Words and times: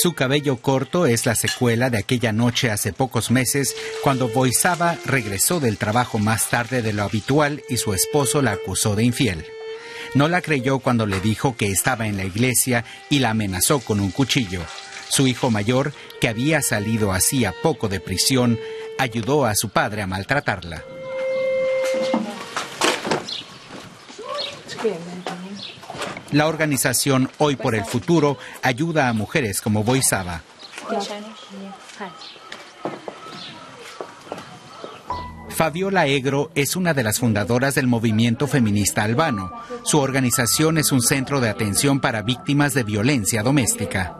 Su 0.00 0.12
cabello 0.12 0.58
corto 0.58 1.06
es 1.06 1.26
la 1.26 1.34
secuela 1.34 1.90
de 1.90 1.98
aquella 1.98 2.30
noche 2.30 2.70
hace 2.70 2.92
pocos 2.92 3.32
meses 3.32 3.74
cuando 4.04 4.28
Boisaba 4.28 4.96
regresó 5.04 5.58
del 5.58 5.76
trabajo 5.76 6.20
más 6.20 6.50
tarde 6.50 6.82
de 6.82 6.92
lo 6.92 7.02
habitual 7.02 7.64
y 7.68 7.78
su 7.78 7.92
esposo 7.92 8.40
la 8.40 8.52
acusó 8.52 8.94
de 8.94 9.02
infiel. 9.02 9.44
No 10.14 10.28
la 10.28 10.40
creyó 10.40 10.78
cuando 10.78 11.04
le 11.04 11.20
dijo 11.20 11.56
que 11.56 11.72
estaba 11.72 12.06
en 12.06 12.16
la 12.16 12.22
iglesia 12.22 12.84
y 13.10 13.18
la 13.18 13.30
amenazó 13.30 13.80
con 13.80 13.98
un 13.98 14.12
cuchillo. 14.12 14.62
Su 15.08 15.26
hijo 15.26 15.50
mayor, 15.50 15.92
que 16.20 16.28
había 16.28 16.62
salido 16.62 17.12
hacía 17.12 17.52
poco 17.60 17.88
de 17.88 17.98
prisión, 17.98 18.56
ayudó 18.98 19.46
a 19.46 19.56
su 19.56 19.70
padre 19.70 20.02
a 20.02 20.06
maltratarla. 20.06 20.84
La 26.32 26.46
organización 26.46 27.30
Hoy 27.38 27.56
por 27.56 27.74
el 27.74 27.84
Futuro 27.84 28.36
ayuda 28.62 29.08
a 29.08 29.12
mujeres 29.14 29.62
como 29.62 29.82
Boisaba. 29.82 30.42
Fabiola 35.48 36.06
Egro 36.06 36.50
es 36.54 36.76
una 36.76 36.94
de 36.94 37.02
las 37.02 37.18
fundadoras 37.18 37.74
del 37.74 37.86
movimiento 37.86 38.46
feminista 38.46 39.02
albano. 39.04 39.50
Su 39.84 39.98
organización 39.98 40.78
es 40.78 40.92
un 40.92 41.00
centro 41.00 41.40
de 41.40 41.48
atención 41.48 41.98
para 41.98 42.22
víctimas 42.22 42.74
de 42.74 42.84
violencia 42.84 43.42
doméstica. 43.42 44.16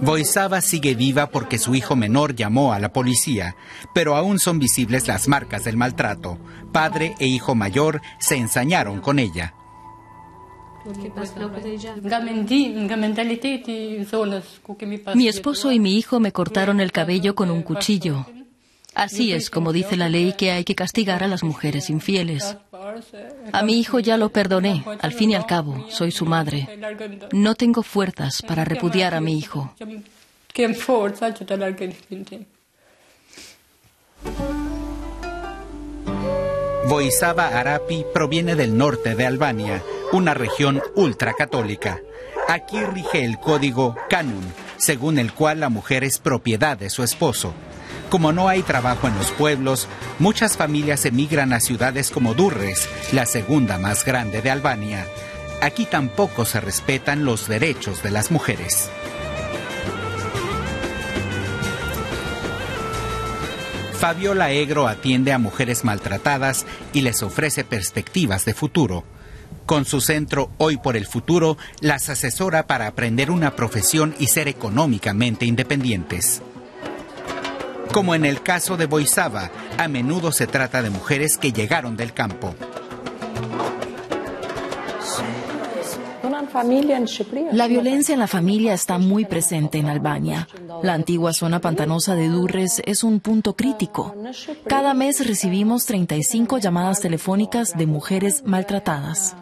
Boisaba 0.00 0.60
sigue 0.60 0.94
viva 0.94 1.28
porque 1.30 1.58
su 1.58 1.74
hijo 1.74 1.96
menor 1.96 2.34
llamó 2.34 2.72
a 2.72 2.78
la 2.78 2.92
policía, 2.92 3.56
pero 3.94 4.16
aún 4.16 4.38
son 4.38 4.58
visibles 4.58 5.08
las 5.08 5.28
marcas 5.28 5.64
del 5.64 5.76
maltrato. 5.76 6.38
Padre 6.72 7.14
e 7.18 7.26
hijo 7.26 7.54
mayor 7.54 8.00
se 8.18 8.36
ensañaron 8.36 9.00
con 9.00 9.18
ella. 9.18 9.54
Mi 15.14 15.28
esposo 15.28 15.72
y 15.72 15.80
mi 15.80 15.96
hijo 15.96 16.20
me 16.20 16.32
cortaron 16.32 16.80
el 16.80 16.92
cabello 16.92 17.34
con 17.34 17.50
un 17.50 17.62
cuchillo. 17.62 18.26
Así 18.94 19.32
es 19.32 19.50
como 19.50 19.72
dice 19.72 19.96
la 19.96 20.08
ley 20.08 20.34
que 20.38 20.52
hay 20.52 20.64
que 20.64 20.74
castigar 20.74 21.22
a 21.22 21.28
las 21.28 21.42
mujeres 21.42 21.90
infieles. 21.90 22.56
A 23.52 23.62
mi 23.62 23.78
hijo 23.78 23.98
ya 24.00 24.16
lo 24.16 24.30
perdoné, 24.30 24.84
al 25.00 25.12
fin 25.12 25.30
y 25.30 25.34
al 25.34 25.46
cabo, 25.46 25.86
soy 25.90 26.10
su 26.10 26.26
madre. 26.26 26.68
No 27.32 27.54
tengo 27.54 27.82
fuerzas 27.82 28.42
para 28.42 28.64
repudiar 28.64 29.14
a 29.14 29.20
mi 29.20 29.38
hijo. 29.38 29.74
Boisaba 36.88 37.48
Arapi 37.48 38.04
proviene 38.14 38.54
del 38.54 38.76
norte 38.76 39.16
de 39.16 39.26
Albania, 39.26 39.82
una 40.12 40.34
región 40.34 40.80
ultracatólica. 40.94 42.00
Aquí 42.48 42.78
rige 42.84 43.24
el 43.24 43.38
código 43.40 43.96
Canun, 44.08 44.44
según 44.76 45.18
el 45.18 45.32
cual 45.32 45.58
la 45.60 45.68
mujer 45.68 46.04
es 46.04 46.18
propiedad 46.18 46.78
de 46.78 46.90
su 46.90 47.02
esposo. 47.02 47.54
Como 48.10 48.32
no 48.32 48.48
hay 48.48 48.62
trabajo 48.62 49.08
en 49.08 49.16
los 49.18 49.32
pueblos, 49.32 49.88
muchas 50.20 50.56
familias 50.56 51.04
emigran 51.04 51.52
a 51.52 51.60
ciudades 51.60 52.10
como 52.10 52.34
Durres, 52.34 52.88
la 53.12 53.26
segunda 53.26 53.78
más 53.78 54.04
grande 54.04 54.42
de 54.42 54.50
Albania. 54.50 55.06
Aquí 55.60 55.86
tampoco 55.86 56.44
se 56.44 56.60
respetan 56.60 57.24
los 57.24 57.48
derechos 57.48 58.02
de 58.02 58.10
las 58.12 58.30
mujeres. 58.30 58.88
Fabiola 63.98 64.52
Egro 64.52 64.86
atiende 64.86 65.32
a 65.32 65.38
mujeres 65.38 65.84
maltratadas 65.84 66.64
y 66.92 67.00
les 67.00 67.22
ofrece 67.24 67.64
perspectivas 67.64 68.44
de 68.44 68.54
futuro. 68.54 69.04
Con 69.64 69.84
su 69.84 70.00
centro 70.00 70.52
Hoy 70.58 70.76
por 70.76 70.96
el 70.96 71.06
Futuro, 71.06 71.56
las 71.80 72.08
asesora 72.08 72.68
para 72.68 72.86
aprender 72.86 73.32
una 73.32 73.56
profesión 73.56 74.14
y 74.20 74.28
ser 74.28 74.46
económicamente 74.46 75.44
independientes. 75.44 76.40
Como 77.96 78.14
en 78.14 78.26
el 78.26 78.42
caso 78.42 78.76
de 78.76 78.84
Boisaba, 78.84 79.50
a 79.78 79.88
menudo 79.88 80.30
se 80.30 80.46
trata 80.46 80.82
de 80.82 80.90
mujeres 80.90 81.38
que 81.38 81.50
llegaron 81.50 81.96
del 81.96 82.12
campo. 82.12 82.54
La 87.52 87.66
violencia 87.66 88.12
en 88.12 88.18
la 88.18 88.26
familia 88.26 88.74
está 88.74 88.98
muy 88.98 89.24
presente 89.24 89.78
en 89.78 89.86
Albania. 89.86 90.46
La 90.82 90.92
antigua 90.92 91.32
zona 91.32 91.62
pantanosa 91.62 92.14
de 92.14 92.28
Durres 92.28 92.82
es 92.84 93.02
un 93.02 93.20
punto 93.20 93.56
crítico. 93.56 94.14
Cada 94.66 94.92
mes 94.92 95.26
recibimos 95.26 95.86
35 95.86 96.58
llamadas 96.58 97.00
telefónicas 97.00 97.78
de 97.78 97.86
mujeres 97.86 98.42
maltratadas. 98.44 99.34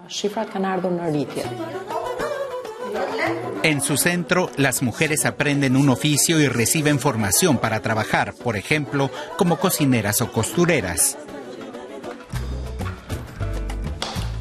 En 3.63 3.81
su 3.81 3.97
centro, 3.97 4.51
las 4.57 4.83
mujeres 4.83 5.25
aprenden 5.25 5.77
un 5.77 5.89
oficio 5.89 6.39
y 6.39 6.49
reciben 6.49 6.99
formación 7.01 7.59
para 7.59 7.81
trabajar, 7.81 8.35
por 8.35 8.57
ejemplo, 8.57 9.11
como 9.39 9.59
cocineras 9.59 10.21
o 10.21 10.31
costureras. 10.31 11.17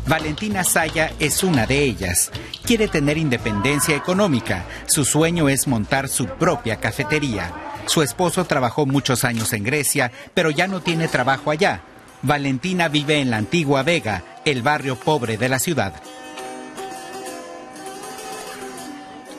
Valentina 0.05 0.65
Saya 0.65 1.13
es 1.19 1.43
una 1.43 1.65
de 1.65 1.81
ellas. 1.83 2.31
Quiere 2.65 2.89
tener 2.89 3.17
independencia 3.17 3.95
económica. 3.95 4.65
Su 4.85 5.05
sueño 5.05 5.47
es 5.47 5.67
montar 5.67 6.09
su 6.09 6.27
propia 6.27 6.75
cafetería. 6.75 7.53
Su 7.85 8.01
esposo 8.01 8.45
trabajó 8.45 8.85
muchos 8.85 9.23
años 9.23 9.53
en 9.53 9.63
Grecia, 9.63 10.11
pero 10.33 10.49
ya 10.49 10.67
no 10.67 10.81
tiene 10.81 11.07
trabajo 11.07 11.51
allá. 11.51 11.81
Valentina 12.21 12.89
vive 12.89 13.19
en 13.19 13.29
la 13.29 13.37
antigua 13.37 13.83
Vega, 13.83 14.23
el 14.45 14.61
barrio 14.61 14.97
pobre 14.97 15.37
de 15.37 15.49
la 15.49 15.59
ciudad. 15.59 15.93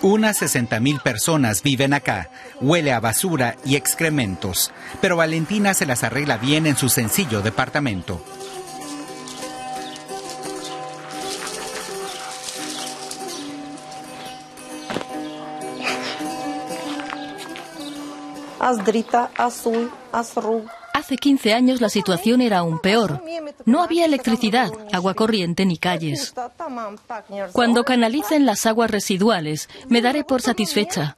Unas 0.04 0.42
60.000 0.42 1.00
personas 1.00 1.62
viven 1.62 1.94
acá. 1.94 2.28
Huele 2.60 2.92
a 2.92 3.00
basura 3.00 3.56
y 3.64 3.76
excrementos. 3.76 4.70
Pero 5.00 5.16
Valentina 5.16 5.72
se 5.72 5.86
las 5.86 6.04
arregla 6.04 6.36
bien 6.36 6.66
en 6.66 6.76
su 6.76 6.90
sencillo 6.90 7.40
departamento. 7.40 8.22
Hace 20.94 21.16
15 21.16 21.52
años 21.52 21.80
la 21.80 21.88
situación 21.88 22.40
era 22.40 22.58
aún 22.58 22.78
peor. 22.78 23.20
No 23.66 23.82
había 23.82 24.04
electricidad, 24.04 24.70
agua 24.92 25.14
corriente 25.14 25.66
ni 25.66 25.76
calles. 25.76 26.32
Cuando 27.52 27.82
canalicen 27.82 28.46
las 28.46 28.64
aguas 28.64 28.92
residuales, 28.92 29.68
me 29.88 30.00
daré 30.00 30.22
por 30.22 30.40
satisfecha. 30.40 31.16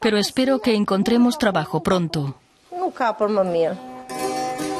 Pero 0.00 0.18
espero 0.18 0.60
que 0.60 0.74
encontremos 0.74 1.38
trabajo 1.38 1.84
pronto. 1.84 2.34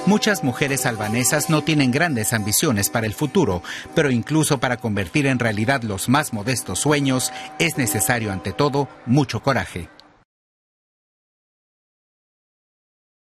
Muchas 0.07 0.43
mujeres 0.43 0.87
albanesas 0.87 1.49
no 1.49 1.63
tienen 1.63 1.93
grandes 1.93 2.33
ambiciones 2.33 2.91
para 2.91 3.07
el 3.07 3.15
futuro, 3.15 3.63
pero 3.95 4.11
incluso 4.11 4.59
para 4.59 4.77
convertir 4.79 5.27
en 5.27 5.39
realidad 5.39 5.85
los 5.85 6.09
más 6.09 6.33
modestos 6.33 6.81
sueños 6.81 7.33
es 7.61 7.79
necesario 7.79 8.33
ante 8.33 8.53
todo 8.53 8.89
mucho 9.07 9.41
coraje. 9.41 9.89